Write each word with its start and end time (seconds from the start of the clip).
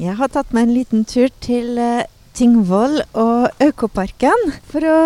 Jeg 0.00 0.16
har 0.16 0.30
tatt 0.32 0.54
meg 0.56 0.64
en 0.64 0.72
liten 0.72 1.02
tur 1.04 1.28
til 1.44 1.76
eh, 1.76 2.06
Tingvoll 2.32 3.02
og 3.12 3.60
Økoparken 3.60 4.54
for 4.70 4.86
å 4.88 5.00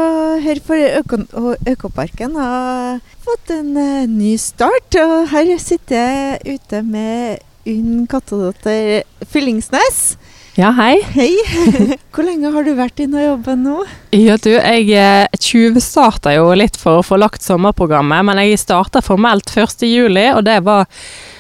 høre 0.45 0.63
på 0.63 0.79
Øko 1.01 1.19
og 1.41 1.67
Økoparken 1.67 2.37
har 2.39 3.01
fått 3.27 3.51
en 3.51 3.73
eh, 3.83 4.07
ny 4.07 4.37
start. 4.39 4.95
Og 5.03 5.27
her 5.33 5.51
sitter 5.59 5.99
jeg 5.99 6.55
ute 6.61 6.85
med 6.87 7.43
Unn 7.67 8.07
Kattedatter 8.07 9.03
Fyllingsnes. 9.27 10.15
Ja, 10.57 10.71
hei. 10.79 11.03
Hei. 11.17 11.33
Hvor 12.15 12.25
lenge 12.25 12.55
har 12.55 12.65
du 12.65 12.77
vært 12.79 13.03
inne 13.03 13.25
og 13.25 13.27
jobba 13.33 13.59
nå? 13.59 13.81
Ja, 14.15 14.39
du, 14.39 14.53
jeg 14.55 14.87
eh, 14.95 15.27
tjuvstarta 15.43 16.39
jo 16.39 16.53
litt 16.55 16.79
for 16.79 17.03
å 17.03 17.05
få 17.05 17.19
lagt 17.19 17.43
sommerprogrammet, 17.43 18.23
men 18.31 18.45
jeg 18.45 18.63
starta 18.63 19.03
formelt 19.03 19.51
1. 19.51 19.83
juli, 19.91 20.31
og 20.31 20.47
det 20.47 20.63
var 20.65 20.87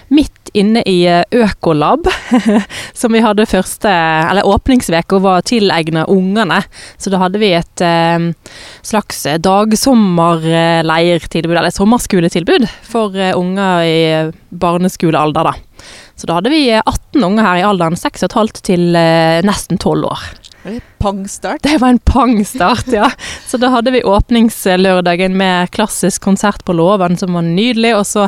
midt 0.09 0.47
inne 0.57 0.81
i 0.87 1.07
eh, 1.09 1.25
Økolab, 1.31 2.09
som 3.01 3.13
vi 3.13 3.21
hadde 3.25 3.47
første 3.49 3.89
Eller 3.89 4.47
åpningsuka 4.47 5.19
var 5.23 5.41
tilegna 5.47 6.05
ungene. 6.11 6.63
Så 6.99 7.11
da 7.13 7.19
hadde 7.25 7.39
vi 7.43 7.53
et 7.57 7.81
eh, 7.85 8.19
slags 8.87 9.27
dagsommerleirtilbud, 9.43 11.57
eller 11.57 11.71
sommerskoletilbud, 11.75 12.69
for 12.87 13.17
eh, 13.17 13.37
unger 13.37 13.83
i 13.85 14.33
barneskolealder, 14.51 15.45
da. 15.51 15.55
Så 16.17 16.27
da 16.29 16.35
hadde 16.39 16.51
vi 16.53 16.73
18 16.73 17.25
unger 17.25 17.43
her 17.45 17.57
i 17.61 17.69
alderen 17.69 17.97
6,5 18.01 18.63
til 18.65 18.83
nesten 19.45 19.77
12 19.77 20.05
år. 20.09 20.21
Pangstart? 20.99 21.63
Det 21.63 21.79
var 21.83 21.89
en 21.95 21.99
pangstart, 21.99 22.89
ja. 22.93 23.11
Så 23.47 23.59
da 23.63 23.71
hadde 23.75 23.93
vi 23.95 24.03
åpningslørdagen 24.07 25.37
med 25.39 25.71
klassisk 25.75 26.23
konsert 26.27 26.65
på 26.67 26.75
låven, 26.77 27.17
som 27.21 27.35
var 27.37 27.47
nydelig. 27.47 27.95
Og 27.99 28.07
så 28.09 28.27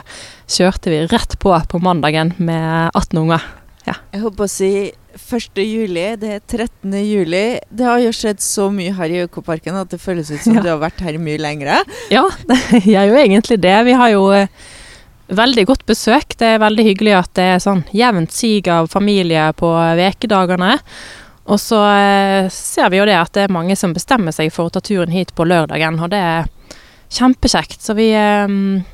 kjørte 0.49 0.93
vi 0.93 1.03
rett 1.11 1.39
på 1.43 1.55
på 1.69 1.81
mandagen 1.83 2.35
med 2.39 2.91
18 2.95 3.19
unger. 3.25 3.45
Ja. 3.89 3.95
Jeg 4.13 4.21
håper 4.23 4.45
å 4.45 4.51
si 4.53 4.71
1. 5.19 5.59
juli, 5.65 6.05
det 6.21 6.33
er 6.37 6.41
13. 6.45 6.93
juli. 7.03 7.45
Det 7.71 7.87
har 7.89 7.99
jo 8.05 8.11
skjedd 8.15 8.43
så 8.45 8.69
mye 8.71 8.93
her 8.95 9.11
i 9.15 9.23
Økoparken 9.25 9.79
at 9.81 9.91
det 9.95 10.01
føles 10.03 10.31
ut 10.31 10.43
som 10.45 10.59
Ja. 10.59 10.63
du 10.63 10.69
har 10.75 10.83
vært 10.83 11.01
her 11.03 11.17
mye 11.19 11.41
lengre. 11.41 11.81
Ja, 12.13 12.27
det 12.51 12.83
gjør 12.85 13.09
jo 13.15 13.17
egentlig 13.23 13.59
det. 13.65 13.77
Vi 13.89 13.97
har 13.99 14.13
jo 14.13 14.27
eh, 14.37 14.53
veldig 15.29 15.65
godt 15.73 15.87
besøk. 15.89 16.37
Det 16.39 16.55
er 16.55 16.63
veldig 16.63 16.85
hyggelig 16.93 17.17
at 17.19 17.33
det 17.35 17.49
er 17.57 17.65
sånn 17.65 17.83
jevnt 17.97 18.33
sig 18.37 18.61
av 18.71 18.87
familie 18.93 19.49
på 19.59 19.73
vekedagene. 19.99 20.77
Og 21.49 21.61
så 21.61 21.81
eh, 21.89 22.51
ser 22.53 22.93
vi 22.93 23.01
jo 23.01 23.09
det 23.09 23.17
at 23.17 23.33
det 23.37 23.47
er 23.47 23.55
mange 23.55 23.77
som 23.79 23.95
bestemmer 23.97 24.35
seg 24.37 24.53
for 24.53 24.69
å 24.69 24.75
ta 24.75 24.83
turen 24.85 25.13
hit 25.15 25.35
på 25.37 25.47
lørdagen, 25.49 25.97
og 26.05 26.13
det 26.13 26.21
er 26.21 26.49
kjempekjekt. 27.09 27.81
Så 27.83 27.97
vi, 27.97 28.11
eh, 28.13 28.49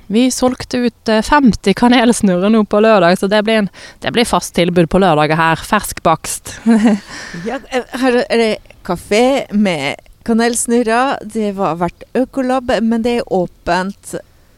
vi 0.07 0.25
solgte 0.31 0.85
ut 0.87 1.11
eh, 1.11 1.23
50 1.25 1.75
kanelsnurrer 1.79 2.53
nå 2.55 2.65
på 2.71 2.83
lørdag, 2.85 3.19
så 3.19 3.31
det 3.31 3.43
blir, 3.47 3.65
en, 3.65 3.71
det 4.05 4.15
blir 4.15 4.29
fast 4.29 4.55
tilbud 4.59 4.89
på 4.91 5.03
lørdager 5.03 5.41
her. 5.41 5.65
Fersk 5.73 6.03
bakst. 6.07 6.57
Ja, 7.49 7.59
eh, 7.71 7.87
her 8.01 8.23
er 8.25 8.41
det 8.41 8.53
kafé 8.87 9.47
med 9.51 9.99
kanelsnurrer. 10.25 11.19
Det 11.27 11.53
har 11.59 11.81
vært 11.81 12.07
Økolab, 12.17 12.71
men 12.83 13.03
det 13.05 13.19
er 13.19 13.35
åpent 13.35 14.15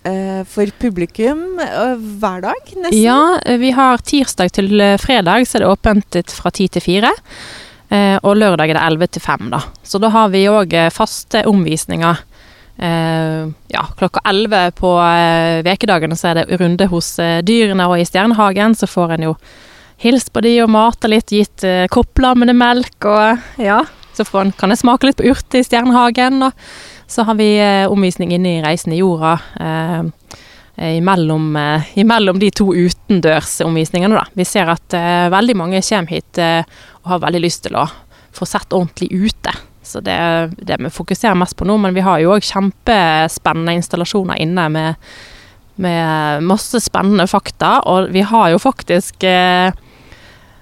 eh, 0.07 0.43
for 0.49 0.73
publikum 0.81 1.61
eh, 1.63 1.95
hver 1.97 2.45
dag, 2.45 2.73
nesten. 2.75 3.01
Ja, 3.01 3.39
eh, 3.45 3.59
vi 3.63 3.73
har 3.77 4.05
tirsdag 4.05 4.53
til 4.57 4.81
eh, 4.81 4.99
fredag, 5.03 5.47
så 5.49 5.59
er 5.59 5.65
det 5.65 5.73
åpent 5.73 6.21
fra 6.37 6.53
ti 6.55 6.69
til 6.73 6.85
4. 6.85 7.15
Eh, 7.89 8.17
og 8.23 8.39
lørdag 8.39 8.73
er 8.73 8.79
det 8.79 8.87
11 8.87 9.13
til 9.17 9.23
5, 9.23 9.51
da. 9.53 9.61
Så 9.87 10.01
da 10.03 10.11
har 10.15 10.33
vi 10.33 10.47
òg 10.51 10.75
faste 10.95 11.45
omvisninger. 11.47 12.25
Eh, 12.77 13.49
ja, 13.73 13.85
klokka 13.97 14.21
11 14.25 14.75
på 14.77 14.91
eh, 15.01 15.63
vekedagene 15.65 16.17
så 16.19 16.33
er 16.33 16.43
det 16.43 16.59
runde 16.61 16.89
hos 16.93 17.15
eh, 17.23 17.39
dyrene 17.47 17.87
og 17.89 18.01
i 18.01 18.09
Stjernehagen. 18.09 18.77
Så 18.77 18.89
får 18.91 19.17
en 19.17 19.31
jo 19.31 19.37
hilst 20.03 20.33
på 20.35 20.43
de 20.45 20.59
og 20.65 20.73
mata 20.73 21.09
litt, 21.09 21.33
gitt 21.33 21.65
eh, 21.65 21.87
kopplammene 21.93 22.57
melk 22.57 23.09
og 23.09 23.63
ja. 23.63 23.83
Så 24.17 24.25
en, 24.41 24.49
kan 24.57 24.73
en 24.73 24.79
smake 24.81 25.11
litt 25.11 25.19
på 25.19 25.27
urter 25.29 25.61
i 25.61 25.67
Stjernehagen. 25.67 26.41
Og 26.47 27.09
så 27.09 27.25
har 27.29 27.37
vi 27.41 27.51
eh, 27.61 27.85
omvisning 27.93 28.33
inne 28.37 28.57
i 28.57 28.63
Reisen 28.65 28.95
i 28.97 29.01
jorda. 29.03 29.37
Eh, 29.61 29.99
eh, 30.01 30.45
imellom, 30.77 31.57
eh, 31.57 31.93
imellom 31.99 32.39
de 32.39 32.51
to 32.51 32.71
utendørsomvisningene, 32.75 34.19
da. 34.19 34.27
Vi 34.37 34.45
ser 34.45 34.69
at 34.73 34.97
uh, 34.97 35.29
veldig 35.33 35.57
mange 35.57 35.81
kommer 35.81 36.13
hit 36.13 36.43
uh, 36.43 36.67
og 37.05 37.15
har 37.15 37.25
veldig 37.25 37.45
lyst 37.47 37.65
til 37.65 37.79
å 37.81 37.87
få 38.37 38.49
sett 38.49 38.77
ordentlig 38.77 39.09
ute. 39.13 39.55
Så 39.87 40.03
det 40.03 40.13
er 40.13 40.51
det 40.59 40.81
vi 40.83 40.91
fokuserer 40.91 41.39
mest 41.39 41.57
på 41.57 41.67
nå, 41.69 41.79
men 41.81 41.95
vi 41.95 42.05
har 42.05 42.21
jo 42.21 42.35
òg 42.35 42.45
kjempespennende 42.45 43.77
installasjoner 43.79 44.41
inne 44.43 44.67
med, 44.75 45.11
med 45.83 46.47
masse 46.47 46.81
spennende 46.83 47.29
fakta, 47.31 47.79
og 47.87 48.11
vi 48.15 48.25
har 48.27 48.51
jo 48.53 48.61
faktisk 48.63 49.25
eh, 49.29 49.71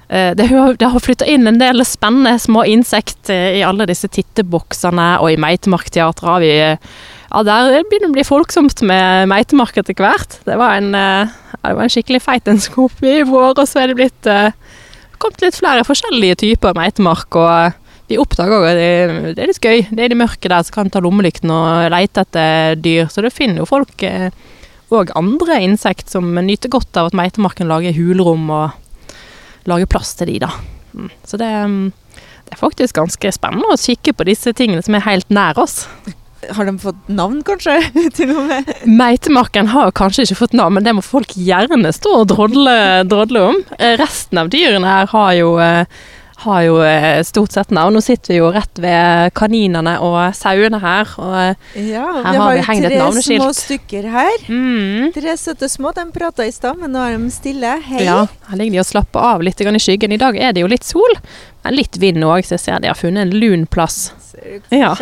eh, 0.08 0.30
det 0.36 0.48
det 0.78 0.90
har 0.92 1.06
flytta 1.06 1.28
inn 1.30 1.48
en 1.48 1.60
del 1.62 1.84
spennende 1.88 2.36
små 2.38 2.66
insekt 2.68 3.32
eh, 3.32 3.60
i 3.60 3.64
alle 3.64 3.88
disse 3.88 4.12
titteboksene, 4.12 5.08
og 5.24 5.32
i 5.32 5.40
Meitemarkteatret 5.40 6.28
har 6.28 6.44
vi 6.44 6.54
eh, 6.60 6.94
Ja, 7.34 7.40
der 7.42 7.82
begynner 7.82 8.06
det 8.06 8.12
å 8.12 8.14
bli 8.14 8.22
folksomt 8.28 8.78
med 8.86 9.26
meitemark 9.26 9.74
etter 9.80 9.96
hvert. 9.98 10.36
Det 10.46 10.54
var 10.54 10.76
en, 10.78 10.92
eh, 10.94 11.26
ja, 11.26 11.56
det 11.64 11.72
var 11.74 11.82
en 11.82 11.90
skikkelig 11.90 12.20
feit 12.22 12.46
en 12.46 12.62
skop 12.62 13.02
i 13.02 13.24
vår, 13.26 13.58
og 13.58 13.66
så 13.66 13.82
er 13.82 13.90
det 13.90 13.96
blitt 13.98 14.28
eh, 14.30 14.54
kommet 15.18 15.42
litt 15.42 15.58
flere 15.58 15.82
forskjellige 15.82 16.36
typer 16.44 16.78
meitemark. 16.78 17.34
og 17.34 17.50
eh, 17.50 17.74
vi 18.06 18.20
oppdager 18.22 18.54
òg 18.54 18.68
det, 18.78 19.34
det 19.34 19.42
er 19.42 19.50
litt 19.50 19.58
gøy. 19.66 19.82
Det 19.90 20.04
er 20.04 20.14
det 20.14 20.20
mørke 20.20 20.52
der 20.52 20.62
så 20.62 20.76
kan 20.76 20.92
ta 20.94 21.02
lommelykten 21.02 21.50
og 21.50 21.90
leite 21.90 22.22
etter 22.22 22.78
dyr. 22.78 23.10
Så 23.10 23.24
det 23.24 23.34
finner 23.34 23.64
jo 23.64 23.66
folk 23.66 24.06
òg 24.94 25.10
andre 25.18 25.58
insekt 25.64 26.12
som 26.12 26.30
nyter 26.38 26.70
godt 26.70 26.94
av 27.00 27.10
at 27.10 27.18
meitemarken 27.18 27.66
lager 27.66 27.96
hulrom 27.96 28.46
og 28.46 29.64
lager 29.66 29.90
plass 29.90 30.14
til 30.14 30.30
de, 30.30 30.42
da. 30.44 30.52
Mm. 30.92 31.08
Så 31.26 31.40
det, 31.40 31.50
mm, 31.50 32.18
det 32.44 32.54
er 32.54 32.60
faktisk 32.60 33.00
ganske 33.00 33.32
spennende 33.34 33.72
å 33.72 33.80
kikke 33.80 34.14
på 34.14 34.28
disse 34.28 34.52
tingene 34.54 34.84
som 34.84 34.94
er 34.94 35.08
helt 35.08 35.32
nær 35.34 35.58
oss. 35.58 35.88
Har 36.52 36.64
de 36.68 36.74
fått 36.78 37.08
navn, 37.08 37.42
kanskje? 37.46 37.78
til 38.16 38.32
og 38.36 38.44
med? 38.50 38.72
Meitemarken 38.86 39.70
har 39.72 39.92
kanskje 39.96 40.26
ikke 40.28 40.40
fått 40.44 40.56
navn, 40.58 40.74
men 40.78 40.84
det 40.86 40.94
må 40.98 41.04
folk 41.04 41.32
gjerne 41.36 41.92
stå 41.94 42.18
og 42.22 42.28
drodle, 42.34 42.76
drodle 43.08 43.46
om. 43.52 43.62
Eh, 43.78 43.96
Resten 44.00 44.38
av 44.42 44.50
dyrene 44.52 44.84
her 44.88 45.06
har 45.12 45.32
jo, 45.38 45.54
eh, 45.62 45.84
har 46.44 46.62
jo 46.66 46.74
eh, 46.84 47.22
stort 47.24 47.54
sett 47.54 47.70
navn. 47.72 47.94
Nå 47.96 48.02
sitter 48.04 48.34
vi 48.34 48.38
jo 48.40 48.48
rett 48.52 48.80
ved 48.82 49.30
kaninene 49.38 49.94
og 50.04 50.34
sauene 50.36 50.80
her. 50.82 51.12
Og, 51.22 51.70
Ja, 51.78 52.02
Her 52.10 52.32
vi 52.34 52.36
har 52.36 52.42
har 52.42 52.50
vi 52.52 52.58
jo 52.58 52.66
hengt 52.68 52.88
et 52.90 52.96
tre 52.98 53.22
små 53.28 53.48
stykker 53.56 54.08
her. 54.12 54.36
mm, 54.50 55.14
Tre 55.14 55.36
søte 55.40 55.70
små. 55.72 55.94
De 55.96 56.04
prata 56.12 56.44
i 56.44 56.52
stad, 56.52 56.76
men 56.82 56.92
nå 56.92 57.00
er 57.06 57.16
de 57.16 57.30
stille. 57.32 57.76
Hei. 57.86 58.02
ja, 58.04 58.26
her 58.50 58.60
ligger 58.60 58.76
de 58.80 58.82
og 58.84 58.90
slapper 58.90 59.30
av 59.32 59.46
litt 59.46 59.60
i 59.64 59.78
skyggen. 59.86 60.12
I 60.12 60.20
dag 60.20 60.36
er 60.36 60.52
det 60.52 60.60
jo 60.66 60.68
litt 60.74 60.84
sol, 60.84 61.16
men 61.64 61.78
litt 61.78 61.96
vind 62.02 62.18
òg, 62.26 62.44
så 62.44 62.58
jeg 62.58 62.64
ser 62.66 62.82
de 62.84 62.88
har 62.92 62.98
funnet 62.98 63.28
en 63.30 63.38
lun 63.40 63.64
plass. 63.66 64.12
Du, 64.34 64.60
Ja. 64.76 64.94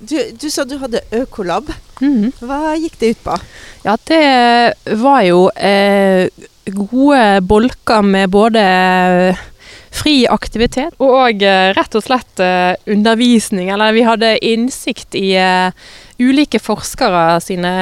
Du, 0.00 0.16
du 0.40 0.48
sa 0.50 0.64
du 0.64 0.78
hadde 0.80 1.02
Økolab. 1.12 1.68
Mhm. 2.00 2.32
Hva 2.40 2.74
gikk 2.80 2.96
det 3.00 3.12
ut 3.14 3.22
på? 3.26 3.36
Ja, 3.84 3.96
det 4.08 4.96
var 5.00 5.22
jo 5.26 5.46
eh, 5.56 6.28
gode 6.72 7.22
bolker 7.44 8.04
med 8.06 8.30
både 8.32 8.62
fri 9.90 10.22
aktivitet 10.30 10.94
og 11.02 11.42
eh, 11.42 11.72
rett 11.76 11.96
og 11.98 12.04
slett 12.06 12.40
eh, 12.40 12.72
undervisning. 12.90 13.70
Eller 13.74 13.92
vi 13.96 14.06
hadde 14.06 14.36
innsikt 14.46 15.16
i 15.18 15.34
eh, 15.36 15.72
ulike 16.20 16.60
forskere 16.62 17.40
sine 17.44 17.72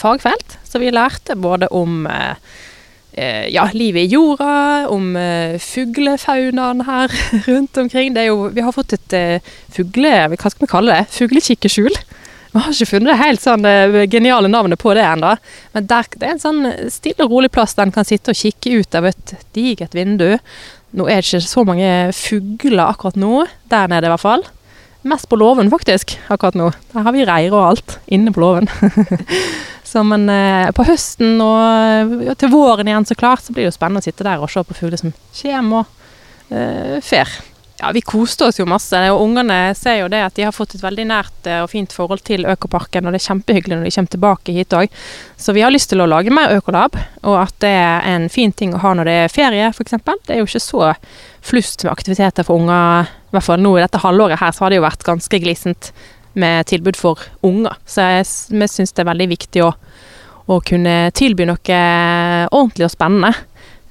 fagfelt. 0.00 0.58
Så 0.66 0.82
vi 0.82 0.92
lærte 0.94 1.36
både 1.38 1.70
om 1.74 2.06
eh, 2.10 2.32
eh, 2.32 2.36
ja, 3.16 3.68
livet 3.72 4.08
i 4.08 4.14
jorda, 4.14 4.88
om 4.90 5.14
eh, 5.16 5.54
fuglefaunaen 5.62 6.82
her 6.88 7.12
rundt 7.48 7.78
omkring. 7.78 8.16
Jo, 8.26 8.48
vi 8.54 8.64
har 8.64 8.74
fått 8.74 8.96
et 8.96 9.16
eh, 9.16 9.54
fugle... 9.74 10.14
Hva 10.34 10.50
skal 10.50 10.66
vi 10.66 10.70
kalle 10.72 10.98
det? 10.98 11.12
Fuglekikkeskjul. 11.14 11.94
Vi 12.54 12.62
har 12.62 12.70
ikke 12.70 12.86
funnet 12.86 13.10
det 13.10 13.18
helt 13.18 13.42
sånn 13.42 13.66
eh, 13.66 14.00
geniale 14.10 14.50
navnet 14.50 14.78
på 14.82 14.94
det 14.94 15.02
ennå. 15.06 15.34
Men 15.74 15.86
der, 15.90 16.10
det 16.14 16.26
er 16.26 16.34
en 16.36 16.42
sånn 16.42 16.90
stille 16.90 17.26
og 17.26 17.34
rolig 17.34 17.52
plass 17.54 17.74
der 17.74 17.88
en 17.88 17.94
kan 17.94 18.06
sitte 18.06 18.34
og 18.34 18.38
kikke 18.38 18.80
ut 18.80 18.98
av 18.98 19.08
et 19.10 19.36
digert 19.56 19.94
vindu. 19.94 20.36
Nå 20.94 21.08
er 21.10 21.22
det 21.22 21.26
ikke 21.26 21.46
så 21.46 21.64
mange 21.66 21.88
fugler 22.14 22.84
akkurat 22.86 23.18
nå, 23.18 23.46
der 23.70 23.90
nede 23.90 24.06
i 24.06 24.14
hvert 24.14 24.22
fall. 24.22 24.46
Mest 25.04 25.26
på 25.28 25.36
låven, 25.36 25.68
faktisk, 25.68 26.14
akkurat 26.32 26.56
nå. 26.56 26.70
Der 26.94 27.04
har 27.04 27.12
vi 27.12 27.26
reir 27.28 27.52
og 27.52 27.66
alt 27.72 27.98
inne 28.06 28.32
på 28.32 28.40
låven. 28.40 28.70
så 29.94 30.02
men 30.02 30.26
eh, 30.32 30.72
på 30.74 30.86
høsten 30.88 31.38
og 31.44 32.22
ja, 32.26 32.34
til 32.38 32.50
våren 32.50 32.90
igjen, 32.90 33.06
så 33.06 33.14
klart, 33.14 33.44
så 33.46 33.54
blir 33.54 33.62
det 33.62 33.72
jo 33.72 33.78
spennende 33.78 34.02
å 34.02 34.06
sitte 34.08 34.26
der 34.26 34.42
og 34.42 34.50
se 34.50 34.64
på 34.66 34.74
fugler 34.74 34.98
som 34.98 35.12
kommer 35.38 35.84
og 35.84 36.54
eh, 36.54 36.96
fer. 37.04 37.30
Ja, 37.78 37.92
vi 37.94 38.00
koste 38.06 38.46
oss 38.46 38.58
jo 38.60 38.66
masse, 38.70 38.98
og 39.10 39.20
ungene 39.20 39.74
ser 39.78 39.98
jo 39.98 40.08
det 40.10 40.20
at 40.22 40.34
de 40.38 40.44
har 40.46 40.54
fått 40.54 40.76
et 40.76 40.82
veldig 40.82 41.04
nært 41.10 41.48
eh, 41.50 41.60
og 41.62 41.70
fint 41.70 41.94
forhold 41.94 42.22
til 42.26 42.46
Økoparken, 42.46 43.06
og 43.06 43.14
det 43.14 43.18
er 43.20 43.26
kjempehyggelig 43.28 43.78
når 43.78 43.86
de 43.86 43.92
kommer 43.96 44.14
tilbake 44.14 44.54
hit 44.56 44.76
òg. 44.78 44.98
Så 45.38 45.54
vi 45.54 45.62
har 45.62 45.74
lyst 45.74 45.90
til 45.90 46.02
å 46.02 46.08
lage 46.10 46.34
mer 46.34 46.54
Økolab, 46.54 46.98
og 47.22 47.38
at 47.38 47.54
det 47.62 47.72
er 47.84 48.06
en 48.16 48.26
fin 48.30 48.54
ting 48.54 48.74
å 48.74 48.82
ha 48.82 48.94
når 48.94 49.10
det 49.10 49.16
er 49.24 49.34
ferie, 49.34 49.70
f.eks. 49.74 49.98
Det 50.00 50.34
er 50.34 50.42
jo 50.42 50.46
ikke 50.46 50.62
så 50.62 50.92
flust 51.44 51.86
med 51.86 51.94
aktiviteter 51.94 52.46
for 52.46 52.62
unger. 52.62 53.10
I 53.30 53.36
hvert 53.36 53.48
fall 53.50 53.62
nå 53.62 53.74
i 53.78 53.82
dette 53.82 54.02
halvåret 54.02 54.42
her, 54.42 54.54
så 54.54 54.66
har 54.66 54.74
det 54.74 54.82
jo 54.82 54.86
vært 54.86 55.06
ganske 55.06 55.42
glissent 55.42 55.90
med 56.40 56.66
tilbud 56.70 56.98
for 56.98 57.22
unger. 57.46 57.76
Så 57.86 58.06
vi 58.50 58.68
syns 58.70 58.94
det 58.94 59.04
er 59.04 59.10
veldig 59.10 59.28
viktig 59.34 59.64
å, 59.64 59.72
å 60.50 60.60
kunne 60.66 60.96
tilby 61.16 61.46
noe 61.48 61.80
ordentlig 62.50 62.88
og 62.88 62.94
spennende. 62.94 63.34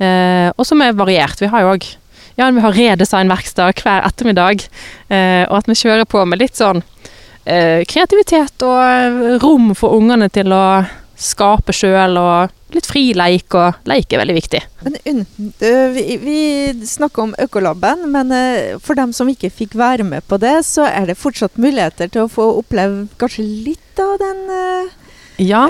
Eh, 0.02 0.50
og 0.58 0.66
som 0.68 0.82
er 0.84 0.96
variert. 0.98 1.42
Vi 1.42 1.52
har 1.52 1.64
jo 1.64 1.76
òg 1.76 1.86
ja, 2.34 2.48
vi 2.50 2.64
har 2.64 2.74
redesignverksted 2.74 3.84
hver 3.84 4.08
ettermiddag. 4.08 4.66
Eh, 5.10 5.44
og 5.46 5.60
at 5.60 5.70
vi 5.70 5.78
kjører 5.78 6.08
på 6.10 6.24
med 6.26 6.42
litt 6.42 6.58
sånn 6.58 6.82
eh, 7.46 7.84
kreativitet 7.90 8.66
og 8.66 9.40
rom 9.44 9.74
for 9.78 9.94
ungene 10.00 10.32
til 10.34 10.54
å 10.56 10.64
skape 11.24 11.74
sjøl, 11.76 12.18
og 12.20 12.52
litt 12.74 12.88
fri 12.90 13.06
leik. 13.18 13.54
Og 13.58 13.88
leik 13.90 14.14
er 14.14 14.24
veldig 14.24 14.38
viktig. 14.38 14.62
Men 14.84 15.24
vi, 15.96 16.18
vi 16.22 16.40
snakker 16.88 17.28
om 17.28 17.36
Økolaben, 17.42 18.08
men 18.14 18.34
eh, 18.36 18.76
for 18.84 19.00
dem 19.00 19.14
som 19.16 19.30
ikke 19.32 19.52
fikk 19.54 19.78
være 19.80 20.06
med 20.08 20.26
på 20.28 20.40
det, 20.42 20.60
så 20.68 20.88
er 20.90 21.10
det 21.10 21.20
fortsatt 21.20 21.60
muligheter 21.62 22.12
til 22.12 22.26
å 22.26 22.32
få 22.32 22.50
oppleve 22.60 23.08
kanskje 23.22 23.46
litt 23.46 24.02
av 24.02 24.18
den 24.22 24.44
uh, 24.50 25.00
Ja, 25.42 25.66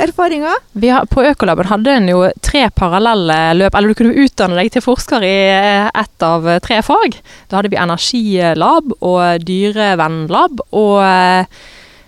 vi 0.73 0.89
har, 0.91 1.05
på 1.11 1.23
Økolaben 1.23 1.69
hadde 1.69 1.91
en 1.97 2.09
jo 2.11 2.23
tre 2.43 2.65
parallelle 2.75 3.37
løp, 3.55 3.75
eller 3.75 3.93
du 3.93 3.99
kunne 3.99 4.25
utdanne 4.25 4.57
deg 4.59 4.73
til 4.73 4.83
forsker 4.83 5.23
i 5.23 5.37
eh, 5.51 5.87
ett 5.87 6.25
av 6.25 6.47
eh, 6.49 6.59
tre 6.63 6.81
fag. 6.83 7.15
Da 7.47 7.59
hadde 7.59 7.71
vi 7.71 7.79
energilab 7.79 8.91
og 8.99 9.45
dyrevennlab 9.47 10.65
og 10.67 10.97
eh, 11.03 11.63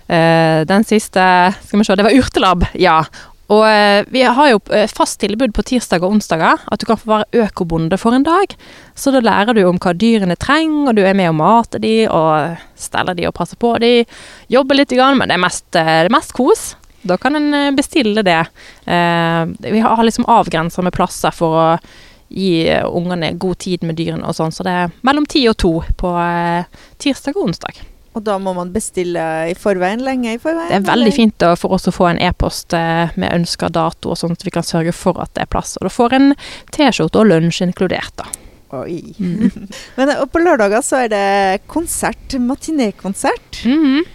eh, 0.08 0.66
den 0.68 0.84
siste, 0.88 1.24
skal 1.64 1.80
vi 1.80 1.88
se, 1.88 1.96
det 1.96 2.08
var 2.08 2.20
urtelab, 2.20 2.68
ja. 2.80 3.00
Og 3.54 3.62
eh, 3.70 4.06
vi 4.10 4.24
har 4.26 4.50
jo 4.50 4.62
eh, 4.74 4.88
fast 4.90 5.20
tilbud 5.22 5.54
på 5.54 5.66
tirsdag 5.70 6.04
og 6.04 6.16
onsdager, 6.16 6.64
at 6.66 6.82
du 6.82 6.88
kan 6.90 6.98
få 6.98 7.12
være 7.12 7.44
økobonde 7.46 8.00
for 8.02 8.18
en 8.18 8.26
dag. 8.26 8.56
Så 8.98 9.14
da 9.14 9.22
lærer 9.22 9.54
du 9.54 9.62
om 9.68 9.78
hva 9.82 9.94
dyrene 9.94 10.38
trenger, 10.42 10.90
og 10.90 10.98
du 10.98 11.04
er 11.06 11.18
med 11.18 11.30
og 11.30 11.38
mater 11.38 11.84
de, 11.84 11.94
og 12.10 12.58
steller 12.80 13.18
de 13.18 13.28
og 13.30 13.36
passer 13.38 13.60
på 13.62 13.76
de. 13.84 13.94
Jobber 14.50 14.82
litt, 14.82 14.96
men 14.98 15.30
det 15.30 15.38
er 15.38 15.46
mest, 15.46 15.68
eh, 15.78 15.94
det 16.02 16.10
er 16.10 16.18
mest 16.18 16.34
kos. 16.38 16.74
Da 17.06 17.20
kan 17.22 17.38
en 17.38 17.76
bestille 17.78 18.24
det. 18.26 18.40
Vi 18.86 19.82
har 19.84 20.00
liksom 20.02 20.26
avgrensa 20.26 20.82
med 20.82 20.96
plasser 20.96 21.30
for 21.30 21.54
å 21.54 21.68
gi 22.34 22.66
ungene 22.82 23.36
god 23.38 23.60
tid 23.62 23.86
med 23.86 24.00
dyrene 24.00 24.26
og 24.26 24.34
sånn, 24.34 24.50
så 24.50 24.66
det 24.66 24.74
er 24.74 24.96
mellom 25.06 25.30
ti 25.30 25.44
og 25.46 25.54
to 25.62 25.76
på 26.02 26.16
tirsdag 26.98 27.38
og 27.38 27.52
onsdag. 27.52 27.86
Og 28.16 28.24
da 28.24 28.38
må 28.40 28.54
man 28.56 28.72
bestille 28.72 29.22
i 29.52 29.56
forveien, 29.60 30.00
lenge 30.04 30.38
i 30.38 30.40
forveien? 30.40 30.72
Det 30.72 30.78
er 30.78 30.88
veldig 30.88 31.12
fint 31.16 31.36
da, 31.44 31.52
for 31.60 31.76
oss 31.76 31.90
å 31.90 31.94
få 31.96 32.08
en 32.14 32.22
e-post 32.24 32.74
eh, 32.78 33.12
med 33.20 33.34
ønska 33.36 33.68
dato, 33.76 34.14
og 34.14 34.20
sånn 34.22 34.38
at 34.38 34.46
vi 34.48 34.54
kan 34.56 34.64
sørge 34.64 34.96
for 34.96 35.20
at 35.20 35.34
det 35.36 35.44
er 35.44 35.52
plass. 35.52 35.76
Og 35.82 35.90
du 35.90 35.92
får 35.92 36.16
en 36.16 36.32
T-skjorte 36.72 37.20
og 37.20 37.28
lunsj 37.34 37.66
inkludert, 37.68 38.16
da. 38.22 38.30
Oi. 38.80 39.02
Men 39.98 40.14
eh, 40.14 40.22
og 40.24 40.32
på 40.32 40.44
lørdager 40.44 40.86
så 40.86 41.04
er 41.04 41.12
det 41.12 41.26
konsert, 41.72 42.40
matinékonsert. 42.40 43.66
Mhm. 43.68 44.06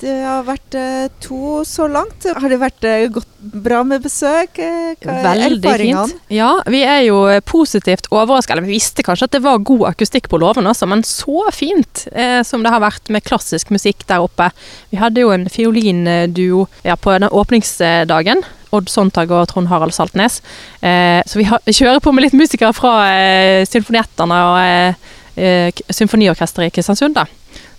Det 0.00 0.14
har 0.22 0.44
vært 0.46 0.76
eh, 0.76 1.06
to 1.24 1.62
så 1.66 1.86
langt. 1.90 2.26
Har 2.26 2.52
det 2.52 2.58
vært 2.60 2.86
eh, 2.86 3.06
godt, 3.12 3.30
bra 3.64 3.82
med 3.86 4.04
besøk? 4.04 4.58
Eh, 4.60 4.92
hva 5.02 5.16
er 5.32 5.40
Veldig 5.46 5.60
erfaringene? 5.62 6.04
fint. 6.10 6.34
Ja, 6.36 6.50
vi 6.72 6.82
er 6.84 7.00
jo 7.06 7.20
positivt 7.48 8.10
overraska. 8.12 8.54
Eller 8.54 8.66
vi 8.66 8.76
visste 8.76 9.04
kanskje 9.06 9.30
at 9.30 9.36
det 9.36 9.42
var 9.46 9.62
god 9.64 9.86
akustikk 9.92 10.28
på 10.32 10.40
låven 10.42 10.68
også, 10.68 10.88
men 10.90 11.04
så 11.06 11.46
fint 11.54 12.06
eh, 12.12 12.42
som 12.46 12.64
det 12.64 12.74
har 12.74 12.84
vært 12.84 13.10
med 13.12 13.24
klassisk 13.26 13.72
musikk 13.74 14.04
der 14.10 14.24
oppe. 14.24 14.50
Vi 14.92 15.00
hadde 15.00 15.24
jo 15.24 15.32
en 15.34 15.48
fiolinduo 15.52 16.66
ja, 16.84 16.98
på 17.00 17.16
den 17.16 17.30
åpningsdagen. 17.30 18.44
Odd 18.74 18.90
Sontag 18.90 19.32
og 19.32 19.46
Trond 19.50 19.70
Harald 19.70 19.94
Saltnes. 19.96 20.40
Eh, 20.80 21.22
så 21.26 21.40
vi, 21.40 21.46
har, 21.48 21.62
kjører 21.64 22.02
på 22.02 22.12
med 22.14 22.26
litt 22.26 22.36
musikere 22.36 22.74
fra 22.76 22.94
eh, 23.14 23.64
Symfoniettene 23.68 24.40
og 24.50 24.60
eh, 25.36 25.84
Symfoniorkesteret 25.92 26.70
i 26.70 26.74
Kristiansund, 26.74 27.16
da. 27.16 27.26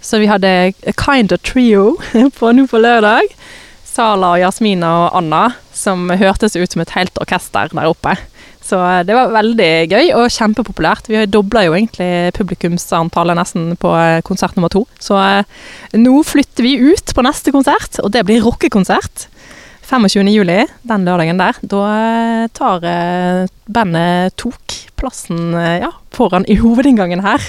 Så 0.07 0.21
vi 0.21 0.29
hadde 0.31 0.71
a 0.71 0.93
kind 0.95 1.33
of 1.35 1.43
trio 1.43 1.97
på 2.39 2.51
nå 2.55 2.67
på 2.71 2.79
lørdag. 2.79 3.27
Sala 3.87 4.35
og 4.35 4.41
Jasmina 4.43 4.89
og 5.03 5.15
Anna, 5.19 5.43
som 5.75 6.07
hørtes 6.13 6.55
ut 6.55 6.71
som 6.71 6.83
et 6.83 6.93
helt 6.95 7.17
orkester 7.19 7.73
der 7.73 7.89
oppe. 7.89 8.13
Så 8.67 8.79
eh, 8.83 9.03
det 9.07 9.15
var 9.15 9.33
veldig 9.35 9.71
gøy 9.91 10.11
og 10.17 10.29
kjempepopulært. 10.33 11.09
Vi 11.11 11.23
dobla 11.31 11.65
jo 11.65 11.75
egentlig 11.75 12.33
publikumsantallet 12.37 13.39
nesten 13.39 13.71
på 13.79 13.91
eh, 13.97 14.19
konsert 14.27 14.55
nummer 14.57 14.71
to. 14.71 14.85
Så 15.01 15.17
eh, 15.19 15.57
nå 15.99 16.21
flytter 16.27 16.67
vi 16.67 16.77
ut 16.91 17.15
på 17.15 17.25
neste 17.25 17.53
konsert, 17.55 17.99
og 18.03 18.13
det 18.15 18.25
blir 18.27 18.43
rockekonsert. 18.45 19.27
25. 19.87 20.27
juli, 20.33 20.61
den 20.87 21.07
lørdagen 21.07 21.39
der. 21.39 21.59
Da 21.63 21.83
tar 22.51 22.83
bandet 23.71 24.35
Tok 24.35 24.75
plassen 24.99 25.55
ja, 25.55 25.93
foran 26.11 26.43
i 26.51 26.57
hovedinngangen 26.59 27.23
her. 27.23 27.45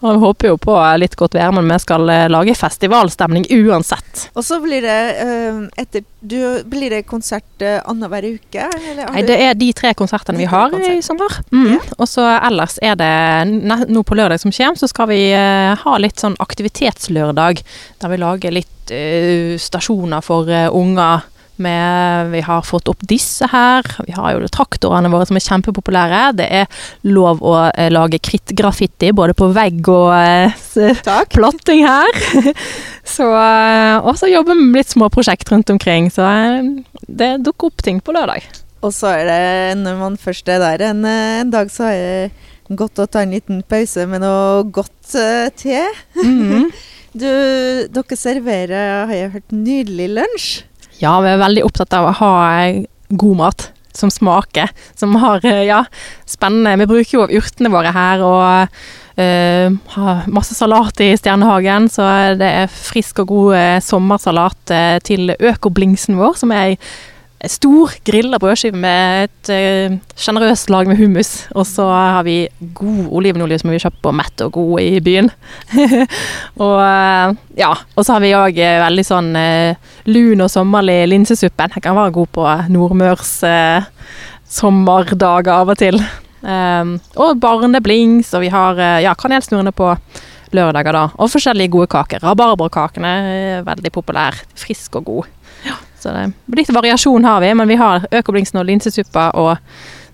Og 0.00 0.14
vi 0.14 0.22
håper 0.22 0.52
jo 0.52 0.58
på 0.62 0.74
litt 1.00 1.16
godt 1.18 1.34
vær, 1.34 1.50
men 1.56 1.66
vi 1.72 1.78
skal 1.82 2.10
eh, 2.12 2.26
lage 2.30 2.54
festivalstemning 2.54 3.48
uansett. 3.50 4.28
Og 4.38 4.44
så 4.46 4.60
blir 4.62 4.84
det 4.86 4.98
eh, 5.24 5.64
etter 5.82 6.04
du, 6.20 6.38
Blir 6.66 6.90
det 6.90 7.04
konsert 7.06 7.62
uh, 7.62 7.78
annenhver 7.86 8.24
uke? 8.26 8.64
Nei, 8.98 9.22
det 9.26 9.36
er 9.38 9.52
de 9.58 9.68
tre 9.76 9.92
konsertene 9.98 10.40
vi 10.40 10.48
har 10.50 10.72
i 10.72 10.74
konsertene. 10.74 11.04
sommer. 11.06 11.36
Mm. 11.54 11.68
Ja. 11.76 11.80
Og 11.94 12.10
så 12.10 12.24
ellers 12.34 12.74
er 12.82 12.98
det 12.98 13.86
nå 13.86 14.02
på 14.02 14.18
lørdag 14.18 14.42
som 14.42 14.54
kommer, 14.54 14.80
så 14.80 14.90
skal 14.90 15.10
vi 15.12 15.20
eh, 15.30 15.78
ha 15.78 15.94
litt 16.02 16.18
sånn 16.18 16.34
aktivitetslørdag. 16.42 17.62
Der 18.02 18.12
vi 18.12 18.18
lager 18.18 18.54
litt 18.54 18.94
uh, 18.94 19.54
stasjoner 19.62 20.24
for 20.26 20.50
uh, 20.50 20.66
unger. 20.74 21.26
Med, 21.58 22.30
vi 22.30 22.42
har 22.46 22.62
fått 22.66 22.88
opp 22.90 23.02
disse 23.10 23.48
her. 23.50 23.86
Vi 24.06 24.14
har 24.14 24.36
jo 24.36 24.50
traktorene 24.52 25.10
våre 25.10 25.26
som 25.28 25.38
er 25.38 25.44
kjempepopulære. 25.44 26.20
Det 26.38 26.46
er 26.60 26.84
lov 27.10 27.42
å 27.42 27.56
eh, 27.72 27.90
lage 27.90 28.20
krittgraffiti 28.22 29.10
både 29.16 29.34
på 29.38 29.50
vegg 29.56 29.90
og 29.90 30.12
eh, 30.14 30.54
platting 31.34 31.82
her. 31.86 32.22
så, 33.16 33.28
eh, 33.34 34.12
så 34.20 34.30
jobber 34.30 34.54
vi 34.54 34.68
med 34.68 34.82
litt 34.82 34.94
små 34.94 35.10
prosjekt 35.12 35.50
rundt 35.52 35.74
omkring. 35.74 36.12
Så 36.14 36.26
eh, 36.26 36.70
det 37.08 37.34
dukker 37.46 37.72
opp 37.72 37.84
ting 37.84 38.02
på 38.04 38.14
lørdag. 38.14 38.46
Og 38.86 38.94
så 38.94 39.10
er 39.16 39.24
det, 39.26 39.80
når 39.80 39.98
man 39.98 40.20
først 40.20 40.48
er 40.52 40.62
der 40.62 40.84
en, 40.92 41.02
eh, 41.04 41.40
en 41.42 41.50
dag, 41.50 41.70
så 41.72 41.90
er 41.90 41.98
det 42.04 42.76
godt 42.78 43.00
å 43.02 43.08
ta 43.10 43.24
en 43.24 43.34
liten 43.34 43.62
pause 43.66 44.04
med 44.06 44.22
noe 44.22 44.62
godt 44.70 45.16
uh, 45.16 45.48
te. 45.56 45.82
Mhm. 46.22 46.70
Du, 47.18 47.24
dere 47.24 48.16
serverer, 48.20 49.06
har 49.08 49.14
jeg 49.16 49.30
hørt, 49.32 49.52
nydelig 49.56 50.08
lunsj. 50.12 50.48
Ja, 50.98 51.18
vi 51.22 51.30
er 51.30 51.38
veldig 51.38 51.62
opptatt 51.66 51.94
av 51.94 52.08
å 52.08 52.14
ha 52.18 52.32
eh, 52.64 52.86
god 53.08 53.38
mat 53.38 53.68
som 53.94 54.10
smaker. 54.10 54.70
Som 54.98 55.14
har, 55.22 55.44
eh, 55.46 55.66
ja, 55.68 55.84
spennende 56.26 56.76
Vi 56.80 56.88
bruker 56.90 57.18
jo 57.18 57.28
urtene 57.40 57.70
våre 57.70 57.92
her 57.94 58.22
og 58.22 58.74
uh, 59.18 59.76
har 59.94 60.26
masse 60.30 60.54
salat 60.54 61.00
i 61.02 61.12
Stjernehagen. 61.18 61.88
Så 61.90 62.06
det 62.38 62.50
er 62.62 62.72
frisk 62.72 63.22
og 63.24 63.32
god 63.32 63.82
sommersalat 63.82 64.74
til 65.06 65.34
økoblingsen 65.38 66.18
vår, 66.18 66.36
som 66.38 66.54
er 66.54 66.66
ei 66.68 66.76
stor 67.46 67.92
grilla 68.02 68.38
brødskive 68.42 68.78
med 68.82 69.28
et 69.28 69.50
eh, 69.54 69.96
sjenerøst 70.18 70.72
lag 70.74 70.88
med 70.90 70.98
hummus. 70.98 71.46
Og 71.54 71.66
så 71.70 71.86
har 71.86 72.24
vi 72.26 72.48
god 72.74 73.12
olivenolje 73.20 73.60
som 73.62 73.70
vi 73.70 73.78
kjøper 73.78 74.02
på 74.02 74.14
Mett 74.18 74.42
og 74.46 74.56
God 74.56 74.82
i 74.82 74.98
byen. 75.04 75.30
og 76.66 76.78
eh, 76.82 77.36
ja, 77.60 77.72
og 77.94 78.02
så 78.02 78.16
har 78.16 78.24
vi 78.24 78.34
òg 78.34 78.58
veldig 78.58 79.06
sånn 79.06 79.30
eh, 79.38 79.92
lun 80.10 80.42
og 80.42 80.50
sommerlig 80.50 81.04
linsesuppe. 81.12 81.68
Den 81.70 81.84
kan 81.84 81.98
være 81.98 82.16
god 82.18 82.32
på 82.34 82.48
nordmørs 82.74 83.36
eh, 83.46 83.86
sommerdager 84.48 85.54
av 85.54 85.70
og 85.74 85.78
til. 85.78 86.00
Um, 86.38 86.96
og 87.18 87.40
barneblings, 87.42 88.30
og 88.36 88.44
vi 88.44 88.50
har 88.52 88.78
eh, 88.78 89.00
ja, 89.04 89.14
kanelsnurrene 89.18 89.72
på 89.74 89.90
lørdager, 90.54 90.94
da. 90.94 91.08
Og 91.18 91.30
forskjellige 91.32 91.72
gode 91.74 91.90
kaker. 91.92 92.22
Rabarbrakakene 92.24 93.10
er 93.32 93.66
veldig 93.66 93.92
populær. 93.92 94.38
Frisk 94.58 95.00
og 95.00 95.10
god. 95.10 95.34
Så 95.98 96.14
det 96.14 96.26
litt 96.54 96.70
variasjon 96.70 97.24
har 97.26 97.40
vi, 97.42 97.52
men 97.58 97.68
vi 97.68 97.78
har 97.80 98.06
økoblingsen 98.20 98.60
og 98.60 98.68
linsesuppa 98.68 99.30
og 99.38 99.56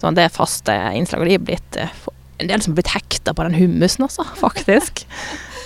sånn, 0.01 0.17
det 0.17 0.31
faste 0.33 0.75
innslag. 0.97 1.25
Og 1.25 1.29
de 1.29 1.37
er 1.37 1.49
blitt 1.51 1.81
eh, 1.81 1.99
en 2.41 2.51
del 2.51 2.63
som 2.63 2.73
har 2.73 2.81
blitt 2.81 2.95
hekta 2.95 3.35
på 3.37 3.45
den 3.47 3.59
hummusen 3.59 4.07
også, 4.07 4.27
faktisk. 4.45 5.05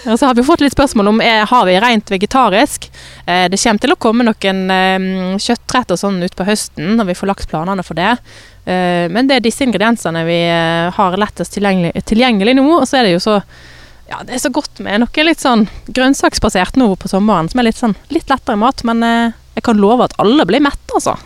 Og 0.08 0.18
så 0.18 0.28
har 0.28 0.37
vi 0.38 0.47
fått 0.47 0.62
litt 0.62 0.75
spørsmål 0.76 1.11
om 1.11 1.23
er, 1.23 1.42
har 1.50 1.64
vi 1.66 1.78
rent 1.82 2.11
vegetarisk. 2.11 2.90
Eh, 3.26 3.47
det 3.50 3.61
kommer 3.62 3.82
til 3.82 3.94
å 3.94 4.00
komme 4.00 4.26
noen 4.26 4.61
eh, 4.75 5.73
og 5.78 5.99
sånn 5.99 6.23
utpå 6.26 6.47
høsten 6.49 6.97
når 6.99 7.11
vi 7.11 7.18
får 7.18 7.32
lagt 7.32 7.50
planene 7.50 7.87
for 7.87 7.99
det. 7.99 8.14
Eh, 8.68 9.06
men 9.11 9.30
det 9.30 9.38
er 9.38 9.44
disse 9.47 9.66
ingrediensene 9.66 10.23
vi 10.28 10.38
eh, 10.50 10.92
har 10.94 11.18
lettest 11.20 11.56
tilgjengelig, 11.56 12.06
tilgjengelig 12.08 12.58
nå. 12.58 12.68
Og 12.78 12.87
så 12.88 13.00
er 13.00 13.08
det 13.08 13.16
jo 13.16 13.26
så 13.26 13.40
ja, 14.08 14.23
det 14.25 14.38
er 14.38 14.40
så 14.40 14.52
godt 14.54 14.80
med 14.80 15.02
noe 15.02 15.25
litt 15.26 15.42
sånn 15.42 15.66
grønnsaksbasert 15.92 16.78
nå 16.80 16.94
på 16.97 17.11
sommeren, 17.11 17.50
som 17.52 17.61
er 17.61 17.68
litt 17.68 17.80
sånn 17.80 17.97
litt 18.08 18.30
lettere 18.32 18.56
mat, 18.56 18.80
men 18.88 19.04
eh, 19.04 19.37
jeg 19.58 19.66
kan 19.68 19.82
love 19.82 20.06
at 20.08 20.14
alle 20.22 20.46
blir 20.48 20.62
mette, 20.64 20.94
altså. 20.94 21.16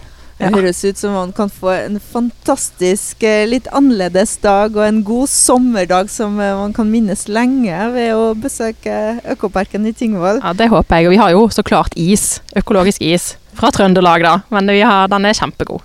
Det 0.43 0.49
Ja. 0.51 0.57
høres 0.57 0.81
ut 0.85 0.99
som 0.99 1.13
man 1.15 1.31
kan 1.33 1.49
få 1.49 1.71
en 1.71 2.01
fantastisk, 2.01 3.23
eh, 3.23 3.47
litt 3.47 3.69
annerledes 3.73 4.41
dag 4.43 4.75
og 4.75 4.83
en 4.83 5.03
god 5.07 5.29
sommerdag 5.29 6.11
som 6.11 6.41
eh, 6.41 6.57
man 6.57 6.73
kan 6.75 6.91
minnes 6.91 7.29
lenge 7.29 7.93
ved 7.95 8.13
å 8.17 8.35
besøke 8.35 9.21
Økoparken 9.37 9.87
i 9.87 9.93
Tingvoll. 9.93 10.41
Ja, 10.43 10.53
Det 10.53 10.69
håper 10.69 10.97
jeg. 10.97 11.07
Og 11.07 11.11
vi 11.13 11.17
har 11.23 11.31
jo 11.31 11.47
så 11.49 11.63
klart 11.63 11.95
is. 11.97 12.41
Økologisk 12.57 13.01
is. 13.03 13.37
Fra 13.55 13.71
Trøndelag, 13.71 14.23
da. 14.25 14.43
Men 14.51 14.67
vi 14.67 14.81
har, 14.81 15.07
den 15.09 15.25
er 15.27 15.33
kjempegod. 15.33 15.81